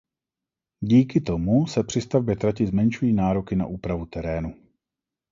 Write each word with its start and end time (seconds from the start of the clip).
Díky 0.83 1.21
tomu 1.21 1.67
se 1.67 1.83
při 1.83 2.01
stavbě 2.01 2.35
trati 2.35 2.67
zmenšují 2.67 3.13
nároky 3.13 3.55
na 3.55 3.65
úpravu 3.65 4.05
terénu. 4.05 4.55